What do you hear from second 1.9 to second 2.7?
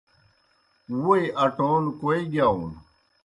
کوئے گِیاؤن؟